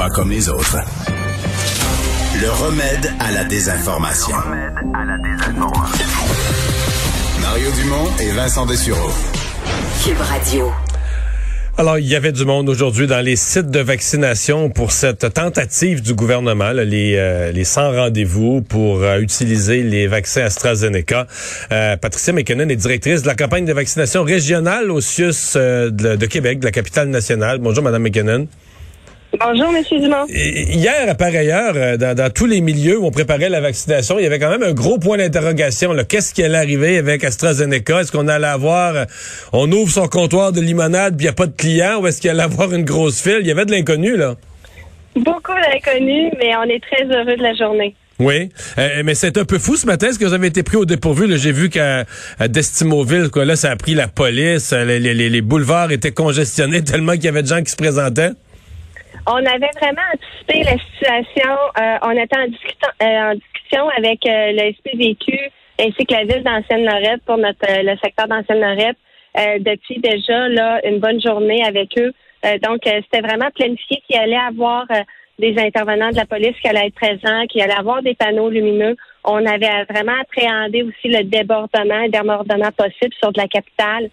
Pas 0.00 0.08
comme 0.08 0.30
les 0.30 0.48
autres. 0.48 0.78
Le 2.40 2.50
remède 2.50 3.12
à 3.18 3.32
la 3.32 3.44
désinformation. 3.44 4.34
Mario 7.42 7.70
Dumont 7.78 8.08
et 8.18 8.30
Vincent 8.30 8.64
Dessureau. 8.64 9.10
Cube 10.02 10.16
Radio. 10.16 10.72
Alors, 11.76 11.98
il 11.98 12.06
y 12.06 12.16
avait 12.16 12.32
du 12.32 12.46
monde 12.46 12.70
aujourd'hui 12.70 13.06
dans 13.08 13.20
les 13.20 13.36
sites 13.36 13.70
de 13.70 13.80
vaccination 13.80 14.70
pour 14.70 14.92
cette 14.92 15.34
tentative 15.34 16.00
du 16.00 16.14
gouvernement, 16.14 16.72
là, 16.72 16.82
les, 16.86 17.16
euh, 17.18 17.52
les 17.52 17.64
100 17.64 17.92
rendez-vous 17.92 18.62
pour 18.62 19.02
euh, 19.02 19.18
utiliser 19.18 19.82
les 19.82 20.06
vaccins 20.06 20.44
AstraZeneca. 20.44 21.26
Euh, 21.72 21.98
Patricia 21.98 22.32
McKinnon 22.32 22.70
est 22.70 22.76
directrice 22.76 23.20
de 23.20 23.26
la 23.26 23.34
campagne 23.34 23.66
de 23.66 23.74
vaccination 23.74 24.22
régionale 24.22 24.90
au 24.90 25.02
CIUS 25.02 25.56
de, 25.56 25.90
de 26.16 26.26
Québec, 26.26 26.60
de 26.60 26.64
la 26.64 26.72
capitale 26.72 27.08
nationale. 27.08 27.58
Bonjour, 27.58 27.84
Madame 27.84 28.04
McKinnon. 28.04 28.48
Bonjour, 29.38 29.68
M. 29.68 30.00
Dumont. 30.00 30.26
Hier, 30.28 31.16
par 31.16 31.28
ailleurs, 31.28 31.98
dans, 31.98 32.16
dans, 32.16 32.30
tous 32.30 32.46
les 32.46 32.60
milieux 32.60 32.98
où 32.98 33.06
on 33.06 33.12
préparait 33.12 33.48
la 33.48 33.60
vaccination, 33.60 34.18
il 34.18 34.24
y 34.24 34.26
avait 34.26 34.40
quand 34.40 34.50
même 34.50 34.64
un 34.64 34.72
gros 34.72 34.98
point 34.98 35.18
d'interrogation. 35.18 35.94
Qu'est-ce 36.08 36.34
qui 36.34 36.42
allait 36.42 36.58
arriver 36.58 36.98
avec 36.98 37.22
AstraZeneca? 37.22 38.00
Est-ce 38.00 38.10
qu'on 38.10 38.26
allait 38.26 38.46
avoir... 38.48 39.06
On 39.52 39.70
ouvre 39.70 39.90
son 39.90 40.08
comptoir 40.08 40.50
de 40.50 40.60
limonade 40.60 41.16
puis 41.16 41.26
il 41.26 41.28
n'y 41.28 41.30
a 41.30 41.34
pas 41.34 41.46
de 41.46 41.56
clients 41.56 42.00
ou 42.00 42.08
est-ce 42.08 42.20
qu'il 42.20 42.30
allait 42.30 42.42
avoir 42.42 42.72
une 42.72 42.84
grosse 42.84 43.22
file? 43.22 43.38
Il 43.40 43.46
y 43.46 43.52
avait 43.52 43.66
de 43.66 43.70
l'inconnu, 43.70 44.16
là. 44.16 44.34
Beaucoup 45.14 45.52
d'inconnu, 45.52 46.30
mais 46.38 46.56
on 46.56 46.64
est 46.64 46.82
très 46.82 47.04
heureux 47.04 47.36
de 47.36 47.42
la 47.42 47.54
journée. 47.54 47.94
Oui, 48.18 48.50
euh, 48.78 49.02
mais 49.04 49.14
c'est 49.14 49.38
un 49.38 49.44
peu 49.44 49.58
fou 49.58 49.76
ce 49.76 49.86
matin. 49.86 50.08
Est-ce 50.08 50.18
que 50.18 50.24
vous 50.24 50.34
avez 50.34 50.48
été 50.48 50.62
pris 50.62 50.76
au 50.76 50.84
dépourvu? 50.84 51.38
J'ai 51.38 51.52
vu 51.52 51.70
qu'à 51.70 52.04
Destimoville, 52.48 53.30
quoi, 53.30 53.44
là, 53.44 53.56
ça 53.56 53.70
a 53.70 53.76
pris 53.76 53.94
la 53.94 54.08
police. 54.08 54.72
Les, 54.72 54.98
les, 54.98 55.14
les 55.14 55.40
boulevards 55.40 55.90
étaient 55.90 56.12
congestionnés 56.12 56.82
tellement 56.84 57.12
qu'il 57.12 57.24
y 57.24 57.28
avait 57.28 57.42
de 57.42 57.48
gens 57.48 57.62
qui 57.62 57.70
se 57.70 57.76
présentaient. 57.76 58.32
On 59.26 59.44
avait 59.46 59.70
vraiment 59.80 60.02
anticipé 60.14 60.64
la 60.64 60.78
situation. 60.78 61.52
Euh, 61.78 61.98
on 62.02 62.10
était 62.12 62.36
en, 62.36 62.46
euh, 62.46 63.32
en 63.32 63.34
discussion 63.34 63.88
avec 63.96 64.26
euh, 64.26 64.52
le 64.52 64.72
SPVQ 64.72 65.38
ainsi 65.78 66.06
que 66.06 66.14
la 66.14 66.24
ville 66.24 66.42
d'Ancienne-Lorette 66.42 67.22
pour 67.24 67.38
notre 67.38 67.66
le 67.66 67.96
secteur 68.02 68.28
d'Ancienne-Lorette 68.28 68.98
depuis 69.60 69.98
déjà 69.98 70.48
là 70.48 70.80
une 70.86 70.98
bonne 70.98 71.22
journée 71.22 71.64
avec 71.64 71.96
eux. 71.96 72.12
donc 72.62 72.80
c'était 72.84 73.22
vraiment 73.26 73.48
planifié 73.54 74.02
qu'il 74.06 74.18
allait 74.18 74.36
avoir 74.36 74.84
des 75.38 75.58
intervenants 75.58 76.10
de 76.10 76.16
la 76.16 76.26
police 76.26 76.54
qui 76.60 76.68
allaient 76.68 76.88
être 76.88 76.94
présents, 76.94 77.46
qu'il 77.46 77.62
allait 77.62 77.72
avoir 77.72 78.02
des 78.02 78.14
panneaux 78.14 78.50
lumineux. 78.50 78.94
On 79.24 79.46
avait 79.46 79.84
vraiment 79.88 80.20
appréhendé 80.20 80.82
aussi 80.82 81.08
le 81.08 81.24
débordement, 81.24 82.02
le 82.02 82.10
débordement 82.10 82.72
possible 82.76 83.14
sur 83.18 83.32
de 83.32 83.40
la 83.40 83.48
capitale. 83.48 84.10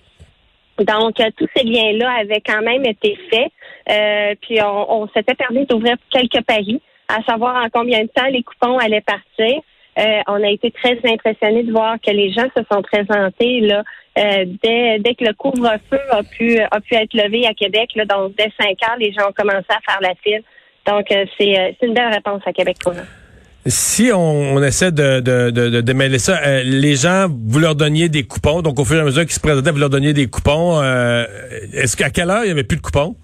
Donc, 0.84 1.20
euh, 1.20 1.30
tous 1.38 1.48
ces 1.56 1.64
liens-là 1.64 2.12
avaient 2.22 2.42
quand 2.42 2.62
même 2.62 2.86
été 2.86 3.18
faits. 3.30 3.52
Euh, 3.90 4.36
puis, 4.42 4.62
on, 4.62 5.02
on 5.02 5.08
s'était 5.10 5.36
permis 5.36 5.66
d'ouvrir 5.66 5.96
quelques 6.10 6.44
paris, 6.46 6.82
à 7.08 7.22
savoir 7.24 7.64
en 7.64 7.70
combien 7.70 8.02
de 8.02 8.10
temps 8.10 8.28
les 8.28 8.44
coupons 8.44 8.78
allaient 8.78 9.02
partir. 9.02 9.62
Euh, 10.00 10.22
on 10.28 10.44
a 10.44 10.50
été 10.50 10.70
très 10.72 11.00
impressionnés 11.06 11.64
de 11.64 11.72
voir 11.72 11.98
que 12.00 12.12
les 12.12 12.32
gens 12.32 12.48
se 12.56 12.62
sont 12.72 12.84
présentés 12.84 13.62
là 13.62 13.84
euh, 14.20 14.46
dès, 14.62 15.00
dès 15.00 15.16
que 15.16 15.26
le 15.26 15.34
couvre-feu 15.34 16.00
a 16.12 16.22
pu 16.22 16.60
a 16.60 16.80
pu 16.82 16.94
être 16.94 17.14
levé 17.14 17.48
à 17.48 17.54
Québec. 17.54 17.90
Là, 17.96 18.06
donc, 18.06 18.36
dès 18.36 18.52
5 18.60 18.78
heures, 18.88 18.98
les 19.00 19.12
gens 19.12 19.30
ont 19.30 19.34
commencé 19.34 19.66
à 19.70 19.80
faire 19.92 20.02
la 20.02 20.14
file. 20.24 20.44
Donc, 20.86 21.08
c'est 21.38 21.76
une 21.82 21.94
belle 21.94 22.14
réponse 22.14 22.42
à 22.46 22.54
Québec 22.54 22.78
pour 22.82 22.94
nous. 22.94 23.27
Si 23.68 24.12
on, 24.14 24.64
essaie 24.64 24.92
de, 24.92 25.20
de, 25.20 25.50
de, 25.50 25.82
démêler 25.82 26.20
ça, 26.20 26.40
euh, 26.46 26.64
les 26.64 26.96
gens, 26.96 27.28
vous 27.30 27.60
leur 27.60 27.76
donniez 27.76 28.08
des 28.08 28.24
coupons, 28.24 28.62
donc 28.62 28.80
au 28.80 28.86
fur 28.86 28.98
et 28.98 29.02
à 29.02 29.04
mesure 29.04 29.24
qu'ils 29.24 29.32
se 29.32 29.40
présentaient, 29.40 29.72
vous 29.72 29.80
leur 29.80 29.90
donniez 29.90 30.14
des 30.14 30.28
coupons. 30.28 30.82
Euh, 30.82 31.26
est-ce 31.74 31.98
qu'à 31.98 32.10
quelle 32.10 32.30
heure 32.30 32.44
il 32.44 32.46
n'y 32.46 32.52
avait 32.52 32.64
plus 32.64 32.78
de 32.78 32.82
coupons? 32.82 33.16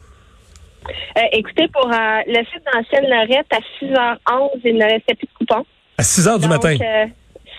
Euh, 1.17 1.21
écoutez, 1.31 1.67
pour 1.69 1.87
le 1.87 2.45
site 2.51 2.63
d'Ancienne 2.73 3.09
Lorette, 3.09 3.47
à 3.51 3.59
6h11, 3.79 4.59
il 4.65 4.75
ne 4.75 4.83
restait 4.83 5.15
plus 5.15 5.27
de 5.27 5.37
coupons. 5.37 5.65
À 5.97 6.01
6h 6.01 6.41
du 6.41 6.47
matin? 6.47 6.75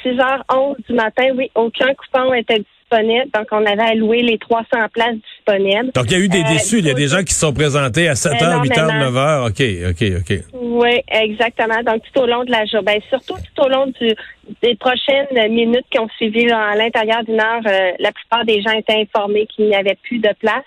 6h11 0.04 0.76
du 0.86 0.94
matin, 0.94 1.24
oui, 1.36 1.50
aucun 1.54 1.94
coupon 1.94 2.34
était 2.34 2.62
donc, 2.92 3.46
on 3.50 3.64
avait 3.66 3.82
alloué 3.82 4.22
les 4.22 4.38
300 4.38 4.66
places 4.92 5.16
disponibles. 5.16 5.90
Donc, 5.94 6.04
il 6.06 6.12
y 6.12 6.14
a 6.14 6.18
eu 6.18 6.28
des 6.28 6.42
euh, 6.42 6.52
déçus. 6.52 6.78
Il 6.78 6.86
y 6.86 6.90
a 6.90 6.94
des 6.94 7.08
gens 7.08 7.22
qui 7.22 7.34
se 7.34 7.40
sont 7.40 7.52
présentés 7.52 8.08
à 8.08 8.14
7h, 8.14 8.62
8h, 8.62 9.10
9h. 9.10 9.48
OK, 9.48 9.90
OK, 9.90 10.20
OK. 10.20 10.44
Oui, 10.52 11.02
exactement. 11.08 11.82
Donc, 11.84 12.02
tout 12.12 12.20
au 12.20 12.26
long 12.26 12.44
de 12.44 12.50
la 12.50 12.64
journée. 12.66 12.84
Ben, 12.84 13.00
surtout 13.08 13.34
tout 13.34 13.64
au 13.64 13.68
long 13.68 13.86
du, 13.86 14.14
des 14.62 14.76
prochaines 14.76 15.50
minutes 15.50 15.86
qui 15.90 15.98
ont 15.98 16.08
suivi 16.16 16.50
à 16.50 16.76
l'intérieur 16.76 17.24
d'une 17.24 17.40
heure, 17.40 17.62
euh, 17.66 17.92
la 17.98 18.12
plupart 18.12 18.44
des 18.44 18.60
gens 18.62 18.72
étaient 18.72 19.00
informés 19.00 19.46
qu'il 19.46 19.66
n'y 19.66 19.76
avait 19.76 19.98
plus 20.02 20.18
de 20.18 20.30
place. 20.38 20.64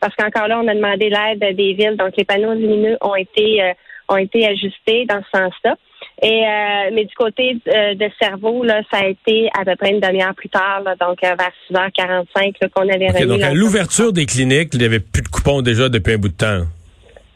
Parce 0.00 0.14
qu'encore 0.14 0.48
là, 0.48 0.60
on 0.62 0.68
a 0.68 0.74
demandé 0.74 1.10
l'aide 1.10 1.56
des 1.56 1.72
villes. 1.74 1.96
Donc, 1.96 2.16
les 2.16 2.24
panneaux 2.24 2.54
lumineux 2.54 2.96
ont 3.00 3.16
été, 3.16 3.62
euh, 3.62 3.72
ont 4.08 4.16
été 4.16 4.46
ajustés 4.46 5.06
dans 5.06 5.20
ce 5.22 5.38
sens-là. 5.38 5.76
Et 6.22 6.46
euh, 6.46 6.90
mais 6.94 7.04
du 7.04 7.14
côté 7.14 7.58
euh, 7.68 7.94
de 7.94 8.08
cerveau, 8.18 8.64
là, 8.64 8.80
ça 8.90 9.00
a 9.00 9.06
été 9.06 9.50
à 9.58 9.66
peu 9.66 9.76
près 9.76 9.90
une 9.90 10.00
demi-heure 10.00 10.34
plus 10.34 10.48
tard, 10.48 10.82
donc 10.98 11.22
euh, 11.22 11.34
vers 11.38 11.52
6h45 11.70 12.70
qu'on 12.74 12.88
avait 12.88 13.10
okay, 13.10 13.26
Donc 13.26 13.42
à 13.42 13.52
l'ouverture 13.52 14.14
des 14.14 14.24
cliniques, 14.24 14.70
il 14.72 14.78
n'y 14.78 14.86
avait 14.86 15.00
plus 15.00 15.22
de 15.22 15.28
coupons 15.28 15.60
déjà 15.60 15.90
depuis 15.90 16.14
un 16.14 16.18
bout 16.18 16.30
de 16.30 16.34
temps. 16.34 16.62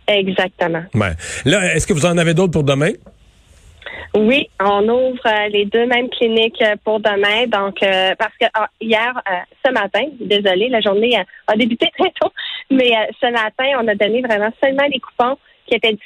Exactement. 0.08 0.82
Ouais. 0.94 1.12
Là, 1.44 1.74
est-ce 1.74 1.86
que 1.86 1.92
vous 1.92 2.06
en 2.06 2.16
avez 2.16 2.32
d'autres 2.32 2.52
pour 2.52 2.64
demain? 2.64 2.92
Oui, 4.16 4.48
on 4.58 4.88
ouvre 4.88 5.48
les 5.50 5.66
deux 5.66 5.86
mêmes 5.86 6.08
cliniques 6.08 6.64
pour 6.82 7.00
demain. 7.00 7.46
Donc, 7.46 7.78
parce 8.18 8.34
que 8.40 8.46
ah, 8.54 8.68
hier, 8.80 9.12
ce 9.64 9.70
matin, 9.72 10.02
désolé, 10.20 10.68
la 10.68 10.80
journée 10.80 11.16
a 11.46 11.54
débuté 11.54 11.86
très 11.98 12.10
tôt, 12.18 12.32
mais 12.70 12.92
ce 13.20 13.30
matin, 13.30 13.78
on 13.80 13.86
a 13.86 13.94
donné 13.94 14.22
vraiment 14.22 14.50
seulement 14.60 14.86
les 14.90 14.98
coupons 14.98 15.36
qui 15.66 15.76
étaient 15.76 15.96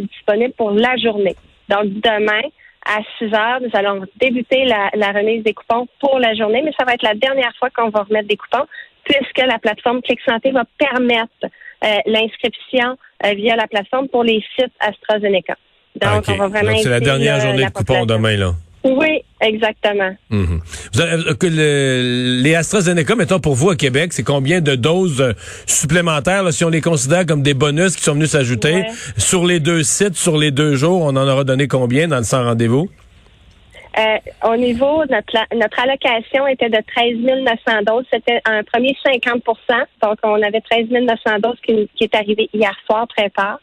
disponibles 0.00 0.52
pour 0.58 0.72
la 0.72 0.96
journée. 0.96 1.36
Donc, 1.68 1.84
demain, 1.86 2.42
à 2.86 2.98
6 3.18 3.34
heures, 3.34 3.60
nous 3.60 3.70
allons 3.72 4.04
débuter 4.16 4.64
la, 4.64 5.12
remise 5.12 5.42
des 5.42 5.54
coupons 5.54 5.86
pour 6.00 6.18
la 6.18 6.34
journée, 6.34 6.62
mais 6.62 6.72
ça 6.78 6.84
va 6.84 6.94
être 6.94 7.02
la 7.02 7.14
dernière 7.14 7.52
fois 7.58 7.70
qu'on 7.70 7.88
va 7.88 8.02
remettre 8.02 8.28
des 8.28 8.36
coupons 8.36 8.66
puisque 9.04 9.46
la 9.46 9.58
plateforme 9.58 10.00
Clic 10.02 10.18
Santé 10.26 10.50
va 10.50 10.64
permettre 10.78 11.30
euh, 11.42 11.98
l'inscription 12.06 12.96
euh, 13.24 13.34
via 13.34 13.54
la 13.56 13.66
plateforme 13.66 14.08
pour 14.08 14.24
les 14.24 14.42
sites 14.56 14.72
AstraZeneca. 14.80 15.56
Donc, 15.96 16.24
on 16.28 16.36
va 16.36 16.48
vraiment. 16.48 16.76
C'est 16.78 16.88
la 16.88 17.00
dernière 17.00 17.40
journée 17.40 17.66
de 17.66 17.70
coupons 17.70 18.06
demain, 18.06 18.36
là. 18.36 18.52
Oui, 18.84 19.22
exactement. 19.40 20.14
Mhm. 20.28 20.60
Euh, 21.00 21.34
que 21.34 21.46
les 21.46 22.54
AstraZeneca, 22.54 23.14
mettons 23.14 23.40
pour 23.40 23.54
vous 23.54 23.70
à 23.70 23.76
Québec, 23.76 24.12
c'est 24.12 24.22
combien 24.22 24.60
de 24.60 24.74
doses 24.74 25.22
euh, 25.22 25.32
supplémentaires, 25.66 26.52
si 26.52 26.64
on 26.64 26.68
les 26.68 26.82
considère 26.82 27.24
comme 27.24 27.42
des 27.42 27.54
bonus 27.54 27.96
qui 27.96 28.02
sont 28.02 28.12
venus 28.12 28.30
s'ajouter 28.30 28.84
sur 29.16 29.46
les 29.46 29.58
deux 29.58 29.82
sites, 29.82 30.16
sur 30.16 30.36
les 30.36 30.50
deux 30.50 30.74
jours, 30.74 31.00
on 31.00 31.16
en 31.16 31.26
aura 31.26 31.44
donné 31.44 31.66
combien 31.66 32.08
dans 32.08 32.18
le 32.18 32.24
100 32.24 32.44
rendez-vous? 32.44 32.90
Euh, 33.96 34.50
au 34.50 34.56
niveau, 34.56 35.02
notre, 35.08 35.56
notre 35.56 35.80
allocation 35.80 36.46
était 36.46 36.68
de 36.68 36.80
13 36.94 37.42
900 37.42 37.82
doses. 37.86 38.04
C'était 38.12 38.42
un 38.44 38.62
premier 38.64 38.94
50% 39.06 39.40
Donc, 40.02 40.18
on 40.24 40.42
avait 40.42 40.60
13 40.60 40.90
900 40.90 41.38
doses 41.38 41.58
qui, 41.64 41.88
qui 41.94 42.04
est 42.04 42.14
arrivé 42.14 42.50
hier 42.52 42.76
soir 42.84 43.06
très 43.08 43.30
tard. 43.30 43.58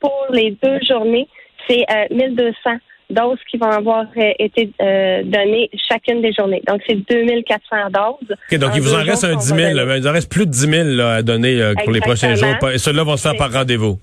pour 0.00 0.26
les 0.30 0.56
deux 0.62 0.78
journées, 0.88 1.28
c'est 1.68 1.84
1200 2.10 2.70
doses 3.10 3.38
qui 3.50 3.56
vont 3.58 3.70
avoir 3.70 4.04
euh, 4.16 4.32
été 4.38 4.70
euh, 4.80 5.22
données 5.24 5.70
chacune 5.88 6.22
des 6.22 6.32
journées. 6.32 6.62
Donc, 6.66 6.80
c'est 6.86 6.96
2400 6.96 7.90
doses. 7.90 8.36
OK, 8.52 8.58
donc 8.58 8.72
il 8.74 8.80
vous 8.80 8.94
en 8.94 9.02
reste 9.02 9.24
un 9.24 9.36
10 9.36 9.44
000. 9.44 9.58
il 9.96 10.08
en 10.08 10.12
reste 10.12 10.30
plus 10.30 10.46
de 10.46 10.50
10 10.50 10.96
000 10.96 11.00
à 11.00 11.22
donner 11.22 11.60
euh, 11.60 11.74
pour 11.82 11.92
les 11.92 12.00
prochains 12.00 12.34
jours. 12.34 12.54
Et 12.72 12.78
ceux-là 12.78 13.02
vont 13.04 13.16
se 13.16 13.22
faire 13.22 13.36
par 13.36 13.52
rendez-vous. 13.52 13.98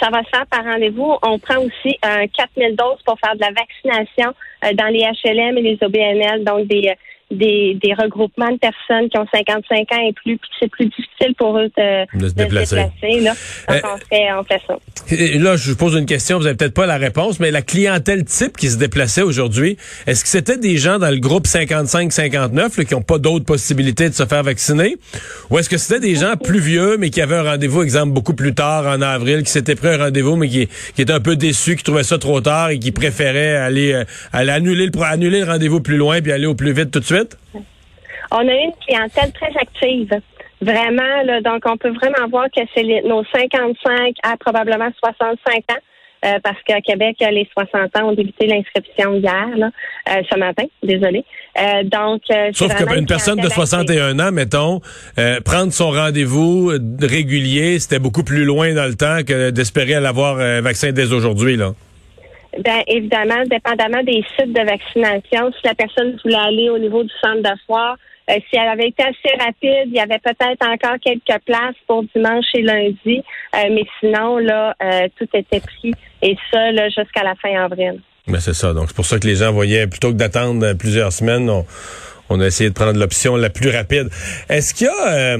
Ça 0.00 0.08
va 0.10 0.22
se 0.22 0.28
faire 0.28 0.46
par 0.46 0.64
rendez-vous. 0.64 1.16
On 1.22 1.38
prend 1.38 1.58
aussi 1.58 1.98
euh, 2.04 2.26
4000 2.36 2.76
doses 2.76 3.02
pour 3.04 3.18
faire 3.18 3.34
de 3.34 3.40
la 3.40 3.50
vaccination 3.50 4.32
dans 4.62 4.86
les 4.86 5.00
HLM 5.00 5.58
et 5.58 5.62
les 5.62 5.78
OBNL, 5.82 6.44
donc 6.44 6.66
des, 6.68 6.94
des, 7.30 7.76
des 7.82 7.94
regroupements 7.94 8.50
de 8.50 8.58
personnes 8.58 9.08
qui 9.08 9.18
ont 9.18 9.26
55 9.32 9.92
ans 9.92 10.08
et 10.08 10.12
plus, 10.12 10.36
puis 10.36 10.50
c'est 10.60 10.70
plus 10.70 10.86
difficile 10.86 11.34
pour 11.36 11.58
eux 11.58 11.70
de, 11.76 12.18
De 12.18 12.28
se 12.28 12.34
déplacer. 12.34 12.76
là. 12.76 12.84
Donc, 13.32 13.36
Euh, 13.70 13.80
on, 13.84 13.96
fait, 13.98 14.32
on 14.38 14.44
fait 14.44 14.60
ça. 14.66 15.38
Là, 15.40 15.56
je 15.56 15.70
vous 15.70 15.76
pose 15.76 15.94
une 15.94 16.06
question, 16.06 16.38
vous 16.38 16.46
avez 16.46 16.56
peut-être 16.56 16.74
pas 16.74 16.86
la 16.86 16.96
réponse, 16.96 17.40
mais 17.40 17.50
la 17.50 17.62
clientèle 17.62 18.24
type 18.24 18.56
qui 18.56 18.68
se 18.68 18.76
déplaçait 18.78 19.22
aujourd'hui, 19.22 19.76
est-ce 20.06 20.22
que 20.22 20.28
c'était 20.28 20.58
des 20.58 20.76
gens 20.76 20.98
dans 20.98 21.10
le 21.10 21.18
groupe 21.18 21.46
55-59 21.46 22.56
là, 22.78 22.84
qui 22.84 22.94
n'ont 22.94 23.02
pas 23.02 23.18
d'autres 23.18 23.44
possibilités 23.44 24.08
de 24.08 24.14
se 24.14 24.24
faire 24.26 24.42
vacciner? 24.42 24.96
Ou 25.50 25.58
est-ce 25.58 25.68
que 25.68 25.78
c'était 25.78 26.00
des 26.00 26.14
gens 26.16 26.34
plus 26.36 26.60
vieux, 26.60 26.96
mais 26.98 27.10
qui 27.10 27.20
avaient 27.20 27.36
un 27.36 27.42
rendez-vous, 27.42 27.82
exemple, 27.82 28.12
beaucoup 28.12 28.34
plus 28.34 28.54
tard, 28.54 28.86
en 28.86 29.00
avril, 29.02 29.42
qui 29.42 29.50
s'étaient 29.50 29.74
pris 29.74 29.88
un 29.88 29.98
rendez-vous, 29.98 30.36
mais 30.36 30.48
qui, 30.48 30.68
qui 30.94 31.02
étaient 31.02 31.12
un 31.12 31.20
peu 31.20 31.36
déçus, 31.36 31.76
qui 31.76 31.84
trouvaient 31.84 32.02
ça 32.04 32.18
trop 32.18 32.40
tard 32.40 32.70
et 32.70 32.78
qui 32.78 32.92
préféraient 32.92 33.56
aller, 33.56 33.92
euh, 33.92 34.04
aller 34.32 34.52
annuler 34.52 34.86
le, 34.86 35.02
annuler 35.02 35.40
le 35.40 35.46
rendez-vous 35.46 35.80
plus 35.80 35.96
loin 35.96 36.20
puis 36.20 36.32
aller 36.32 36.46
au 36.46 36.54
plus 36.54 36.72
vite 36.72 36.90
tout 36.90 37.00
de 37.00 37.04
suite? 37.04 37.23
On 38.30 38.48
a 38.48 38.52
une 38.52 38.72
clientèle 38.86 39.32
très 39.32 39.52
active. 39.60 40.20
Vraiment, 40.60 41.22
là, 41.24 41.40
donc 41.40 41.62
on 41.66 41.76
peut 41.76 41.90
vraiment 41.90 42.28
voir 42.30 42.46
que 42.46 42.62
c'est 42.74 42.82
nos 43.04 43.24
55 43.24 44.14
à 44.22 44.36
probablement 44.36 44.90
65 44.98 45.64
ans. 45.70 45.80
euh, 46.24 46.38
parce 46.42 46.56
qu'à 46.66 46.80
Québec, 46.80 47.16
les 47.20 47.46
60 47.52 47.96
ans 47.98 48.08
ont 48.08 48.14
débuté 48.14 48.46
l'inscription 48.46 49.14
hier, 49.14 49.48
là, 49.56 49.70
euh, 50.08 50.22
ce 50.30 50.38
matin, 50.38 50.64
désolé. 50.82 51.22
Euh, 51.60 51.82
donc, 51.84 52.22
Sauf 52.54 52.74
qu'une 52.74 53.06
personne 53.06 53.40
de 53.40 53.48
clientèle 53.48 53.82
active. 53.82 54.14
61 54.14 54.18
ans, 54.20 54.32
mettons, 54.32 54.80
prendre 55.44 55.72
son 55.72 55.90
rendez-vous 55.90 56.72
régulier, 57.00 57.78
c'était 57.78 57.98
beaucoup 57.98 58.24
plus 58.24 58.44
loin 58.44 58.72
dans 58.72 58.86
le 58.86 58.94
temps 58.94 59.18
que 59.26 59.50
d'espérer 59.50 59.96
aller 59.96 60.06
avoir 60.06 60.38
un 60.38 60.62
vaccin 60.62 60.92
dès 60.92 61.12
aujourd'hui, 61.12 61.56
là. 61.56 61.72
Ben, 62.62 62.82
évidemment, 62.86 63.42
dépendamment 63.46 64.02
des 64.02 64.24
sites 64.36 64.52
de 64.52 64.60
vaccination, 64.60 65.52
si 65.52 65.60
la 65.64 65.74
personne 65.74 66.16
voulait 66.22 66.36
aller 66.36 66.68
au 66.68 66.78
niveau 66.78 67.02
du 67.02 67.12
centre 67.22 67.42
de 67.42 67.48
euh, 68.30 68.34
si 68.48 68.56
elle 68.56 68.68
avait 68.68 68.88
été 68.88 69.02
assez 69.02 69.36
rapide, 69.38 69.86
il 69.86 69.94
y 69.94 70.00
avait 70.00 70.18
peut-être 70.18 70.66
encore 70.66 70.96
quelques 71.02 71.42
places 71.44 71.76
pour 71.86 72.04
dimanche 72.14 72.46
et 72.54 72.62
lundi, 72.62 73.22
Euh, 73.54 73.68
mais 73.70 73.84
sinon, 74.00 74.38
là, 74.38 74.74
euh, 74.82 75.08
tout 75.18 75.28
était 75.34 75.60
pris. 75.60 75.92
Et 76.22 76.36
ça, 76.50 76.72
là, 76.72 76.88
jusqu'à 76.88 77.22
la 77.22 77.34
fin 77.34 77.54
avril. 77.62 78.00
Mais 78.26 78.40
c'est 78.40 78.54
ça. 78.54 78.72
Donc, 78.72 78.88
c'est 78.88 78.96
pour 78.96 79.04
ça 79.04 79.18
que 79.18 79.26
les 79.26 79.36
gens 79.36 79.52
voyaient, 79.52 79.86
plutôt 79.86 80.08
que 80.08 80.16
d'attendre 80.16 80.72
plusieurs 80.72 81.12
semaines, 81.12 81.50
on, 81.50 81.66
on 82.30 82.40
a 82.40 82.46
essayé 82.46 82.70
de 82.70 82.74
prendre 82.74 82.98
l'option 82.98 83.36
la 83.36 83.50
plus 83.50 83.68
rapide. 83.70 84.08
Est-ce 84.48 84.72
qu'il 84.72 84.86
y 84.86 84.90
a... 84.90 85.36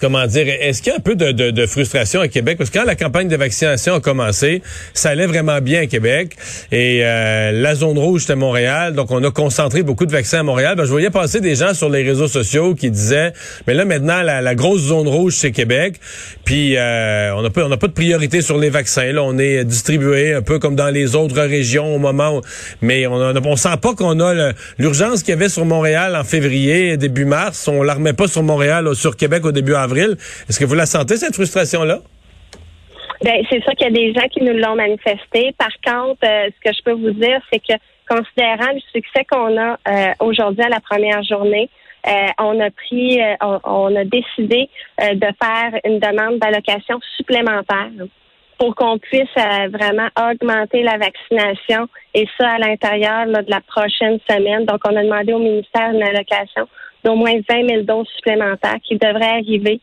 Comment 0.00 0.24
dire, 0.28 0.46
est-ce 0.60 0.80
qu'il 0.80 0.92
y 0.92 0.94
a 0.94 0.98
un 0.98 1.00
peu 1.00 1.16
de, 1.16 1.66
frustration 1.66 2.20
à 2.20 2.28
Québec? 2.28 2.56
Parce 2.56 2.70
que 2.70 2.78
quand 2.78 2.84
la 2.84 2.94
campagne 2.94 3.26
de 3.26 3.34
vaccination 3.34 3.94
a 3.94 4.00
commencé, 4.00 4.62
ça 4.94 5.10
allait 5.10 5.26
vraiment 5.26 5.60
bien 5.60 5.82
à 5.82 5.86
Québec. 5.86 6.36
Et 6.70 7.00
euh, 7.02 7.50
la 7.50 7.74
zone 7.74 7.98
rouge, 7.98 8.20
c'était 8.20 8.36
Montréal. 8.36 8.94
Donc, 8.94 9.10
on 9.10 9.24
a 9.24 9.32
concentré 9.32 9.82
beaucoup 9.82 10.06
de 10.06 10.12
vaccins 10.12 10.38
à 10.38 10.42
Montréal. 10.44 10.76
Ben, 10.76 10.84
je 10.84 10.90
voyais 10.90 11.10
passer 11.10 11.40
des 11.40 11.56
gens 11.56 11.74
sur 11.74 11.88
les 11.90 12.04
réseaux 12.04 12.28
sociaux 12.28 12.76
qui 12.76 12.92
disaient, 12.92 13.32
mais 13.66 13.74
là, 13.74 13.84
maintenant, 13.84 14.22
la, 14.22 14.54
grosse 14.54 14.82
zone 14.82 15.08
rouge, 15.08 15.34
c'est 15.36 15.50
Québec. 15.50 15.96
Puis, 16.44 16.76
euh, 16.76 17.34
on 17.34 17.42
n'a 17.42 17.50
pas, 17.50 17.88
de 17.88 17.92
priorité 17.92 18.40
sur 18.40 18.56
les 18.56 18.70
vaccins. 18.70 19.10
Là, 19.10 19.24
on 19.24 19.36
est 19.36 19.64
distribué 19.64 20.32
un 20.32 20.42
peu 20.42 20.60
comme 20.60 20.76
dans 20.76 20.90
les 20.90 21.16
autres 21.16 21.40
régions 21.40 21.96
au 21.96 21.98
moment. 21.98 22.40
Mais 22.82 23.08
on, 23.08 23.14
on 23.14 23.56
sent 23.56 23.76
pas 23.82 23.94
qu'on 23.96 24.20
a 24.20 24.52
l'urgence 24.78 25.24
qu'il 25.24 25.30
y 25.30 25.36
avait 25.36 25.48
sur 25.48 25.64
Montréal 25.64 26.14
en 26.14 26.22
février, 26.22 26.96
début 26.96 27.24
mars. 27.24 27.66
On 27.66 27.82
la 27.82 27.94
remet 27.94 28.12
pas 28.12 28.28
sur 28.28 28.44
Montréal, 28.44 28.88
sur 28.94 29.16
Québec 29.16 29.44
au 29.44 29.50
début 29.50 29.74
avril. 29.74 29.87
Est-ce 29.96 30.58
que 30.58 30.64
vous 30.64 30.74
la 30.74 30.86
sentez, 30.86 31.16
cette 31.16 31.34
frustration-là? 31.34 32.00
Ben, 33.22 33.42
c'est 33.50 33.62
sûr 33.62 33.72
qu'il 33.72 33.86
y 33.86 33.90
a 33.90 33.90
des 33.90 34.14
gens 34.14 34.28
qui 34.28 34.42
nous 34.42 34.56
l'ont 34.56 34.76
manifesté. 34.76 35.52
Par 35.58 35.72
contre, 35.84 36.20
euh, 36.24 36.46
ce 36.46 36.70
que 36.70 36.76
je 36.76 36.82
peux 36.84 36.92
vous 36.92 37.10
dire, 37.10 37.40
c'est 37.52 37.58
que 37.58 37.74
considérant 38.08 38.72
le 38.72 38.80
succès 38.92 39.24
qu'on 39.30 39.56
a 39.58 39.72
euh, 39.88 40.12
aujourd'hui 40.20 40.62
à 40.62 40.68
la 40.68 40.80
première 40.80 41.22
journée, 41.24 41.68
euh, 42.06 42.28
on 42.38 42.60
a 42.60 42.70
pris, 42.70 43.18
on, 43.40 43.96
a 43.96 44.04
décidé 44.04 44.70
de 45.00 45.26
faire 45.42 45.80
une 45.84 45.98
demande 45.98 46.38
d'allocation 46.38 47.00
supplémentaire 47.16 47.90
pour 48.56 48.74
qu'on 48.76 48.98
puisse 48.98 49.34
vraiment 49.34 50.08
augmenter 50.16 50.84
la 50.84 50.96
vaccination 50.96 51.88
et 52.14 52.26
ça 52.38 52.50
à 52.50 52.58
l'intérieur 52.58 53.26
de 53.26 53.50
la 53.50 53.60
prochaine 53.60 54.18
semaine. 54.30 54.64
Donc, 54.64 54.80
on 54.88 54.96
a 54.96 55.02
demandé 55.02 55.32
au 55.32 55.38
ministère 55.40 55.90
une 55.92 56.02
allocation 56.02 56.68
d'au 57.04 57.14
moins 57.14 57.34
20 57.48 57.68
000 57.68 57.82
doses 57.82 58.08
supplémentaires 58.16 58.78
qui 58.82 58.96
devraient 58.96 59.38
arriver 59.38 59.80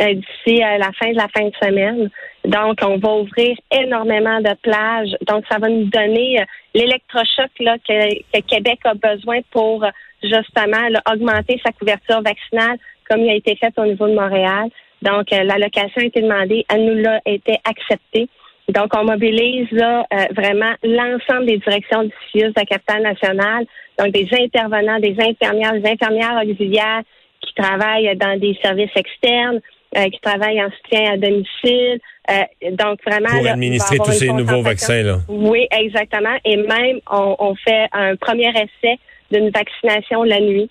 euh, 0.00 0.14
d'ici 0.14 0.62
à 0.62 0.78
la 0.78 0.92
fin 0.92 1.10
de 1.10 1.16
la 1.16 1.28
fin 1.28 1.44
de 1.44 1.54
semaine. 1.62 2.10
Donc, 2.44 2.78
on 2.82 2.98
va 2.98 3.14
ouvrir 3.14 3.56
énormément 3.70 4.40
de 4.40 4.54
plages. 4.62 5.14
Donc, 5.26 5.44
ça 5.50 5.58
va 5.58 5.68
nous 5.68 5.86
donner 5.86 6.40
euh, 6.40 6.44
l'électrochoc 6.74 7.50
là, 7.60 7.76
que, 7.86 8.40
Québec 8.40 8.80
a 8.84 8.94
besoin 8.94 9.40
pour 9.50 9.84
euh, 9.84 9.90
justement 10.22 10.88
augmenter 11.10 11.60
sa 11.64 11.72
couverture 11.72 12.22
vaccinale 12.22 12.78
comme 13.08 13.20
il 13.22 13.30
a 13.30 13.34
été 13.34 13.56
fait 13.56 13.72
au 13.78 13.86
niveau 13.86 14.06
de 14.06 14.14
Montréal. 14.14 14.68
Donc, 15.02 15.32
euh, 15.32 15.44
l'allocation 15.44 16.02
a 16.02 16.04
été 16.04 16.20
demandée, 16.20 16.64
elle 16.68 16.84
nous 16.84 17.02
l'a 17.02 17.20
été 17.24 17.58
acceptée. 17.64 18.28
Donc, 18.68 18.90
on 18.94 19.04
mobilise 19.04 19.70
là 19.72 20.06
euh, 20.12 20.24
vraiment 20.36 20.72
l'ensemble 20.82 21.46
des 21.46 21.58
directions 21.58 22.02
diffuses 22.04 22.52
de 22.52 22.60
la 22.60 22.64
capitale 22.66 23.02
nationale, 23.02 23.64
donc 23.98 24.12
des 24.12 24.28
intervenants, 24.32 25.00
des 25.00 25.16
infirmières, 25.18 25.72
des 25.72 25.88
infirmières 25.88 26.42
auxiliaires 26.42 27.02
qui 27.40 27.54
travaillent 27.54 28.14
dans 28.16 28.38
des 28.38 28.58
services 28.62 28.90
externes, 28.94 29.60
euh, 29.96 30.04
qui 30.10 30.20
travaillent 30.20 30.62
en 30.62 30.70
soutien 30.70 31.14
à 31.14 31.16
domicile. 31.16 31.98
Euh, 32.30 32.42
donc, 32.72 32.98
vraiment... 33.06 33.30
Pour 33.30 33.44
là, 33.44 33.52
administrer 33.52 33.96
tous 33.96 34.12
ces 34.12 34.28
nouveaux 34.28 34.60
vaccins, 34.60 35.02
là. 35.02 35.18
Oui, 35.28 35.66
exactement. 35.70 36.36
Et 36.44 36.56
même, 36.56 37.00
on, 37.10 37.36
on 37.38 37.54
fait 37.54 37.86
un 37.92 38.16
premier 38.16 38.50
essai 38.50 38.98
d'une 39.30 39.48
vaccination 39.48 40.24
la 40.24 40.40
nuit. 40.40 40.68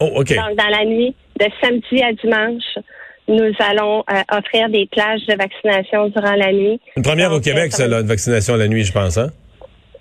Oh, 0.00 0.10
OK. 0.16 0.34
Donc, 0.34 0.56
dans 0.56 0.68
la 0.70 0.84
nuit, 0.86 1.14
de 1.38 1.46
samedi 1.60 2.02
à 2.02 2.12
dimanche, 2.12 2.78
nous 3.28 3.52
allons 3.58 4.04
euh, 4.10 4.22
offrir 4.38 4.68
des 4.68 4.86
plages 4.86 5.24
de 5.26 5.34
vaccination 5.34 6.08
durant 6.08 6.34
la 6.34 6.52
nuit. 6.52 6.80
Une 6.96 7.02
première 7.02 7.32
au 7.32 7.40
Québec, 7.40 7.72
euh, 7.72 7.76
ça, 7.76 7.88
là, 7.88 8.00
une 8.00 8.06
vaccination 8.06 8.56
la 8.56 8.68
nuit, 8.68 8.84
je 8.84 8.92
pense, 8.92 9.18
hein? 9.18 9.30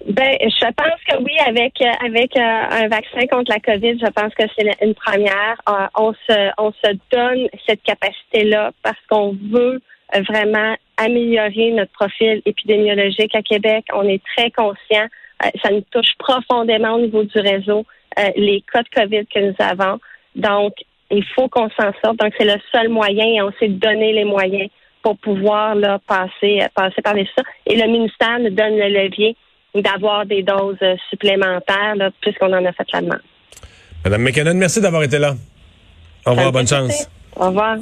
Ben, 0.08 0.38
je 0.40 0.66
pense 0.66 1.02
que 1.10 1.24
oui, 1.24 1.32
avec 1.48 1.74
euh, 1.82 2.06
avec 2.06 2.38
euh, 2.38 2.42
un 2.84 2.88
vaccin 2.88 3.26
contre 3.26 3.52
la 3.52 3.60
COVID, 3.60 3.98
je 4.00 4.12
pense 4.12 4.36
que 4.36 4.44
c'est 4.56 4.86
une 4.86 4.94
première. 4.94 5.60
Euh, 5.68 5.88
on 5.96 6.14
se 6.14 6.52
on 6.60 6.72
se 6.72 6.92
donne 7.12 7.48
cette 7.68 7.82
capacité-là 7.82 8.72
parce 8.84 9.00
qu'on 9.10 9.36
veut 9.52 9.82
euh, 10.16 10.22
vraiment 10.30 10.76
améliorer 10.98 11.72
notre 11.72 11.92
profil 11.94 12.44
épidémiologique 12.46 13.34
à 13.34 13.42
Québec. 13.42 13.86
On 13.94 14.08
est 14.08 14.22
très 14.36 14.52
conscient. 14.52 15.08
euh, 15.44 15.50
ça 15.64 15.72
nous 15.72 15.84
touche 15.90 16.14
profondément 16.20 16.94
au 16.94 17.02
niveau 17.02 17.24
du 17.24 17.40
réseau, 17.40 17.84
euh, 18.20 18.30
les 18.36 18.64
cas 18.72 18.84
de 18.84 18.90
COVID 18.90 19.26
que 19.26 19.40
nous 19.40 19.56
avons. 19.58 20.00
Donc, 20.36 20.74
il 21.12 21.24
faut 21.36 21.48
qu'on 21.48 21.70
s'en 21.70 21.92
sorte. 22.04 22.18
Donc, 22.20 22.34
c'est 22.38 22.46
le 22.46 22.60
seul 22.72 22.90
moyen 22.90 23.26
et 23.26 23.42
on 23.42 23.52
s'est 23.60 23.70
donné 23.70 24.14
les 24.14 24.26
moyens 24.26 24.70
pour 25.02 25.18
pouvoir 25.18 25.76
là, 25.76 26.00
passer, 26.08 26.62
euh, 26.62 26.68
passer 26.74 27.02
par 27.04 27.14
les 27.14 27.28
ça. 27.36 27.44
Et 27.66 27.76
le 27.76 27.88
ministère 27.88 28.40
nous 28.40 28.50
donne 28.50 28.76
le 28.76 28.90
levier 28.90 29.36
d'avoir 29.76 30.26
des 30.26 30.42
doses 30.42 30.78
euh, 30.82 30.96
supplémentaires, 31.10 31.96
là, 31.96 32.10
puisqu'on 32.22 32.52
en 32.52 32.66
a 32.66 32.72
fait 32.72 32.88
la 32.92 33.02
demande. 33.02 33.22
Madame 34.04 34.22
McKinnon, 34.22 34.54
merci 34.56 34.82
d'avoir 34.82 35.04
été 35.04 35.20
là. 35.20 35.36
Au 36.26 36.32
revoir, 36.32 36.52
bonne 36.52 36.68
chance. 36.68 37.08
Au 37.36 37.48
revoir. 37.48 37.78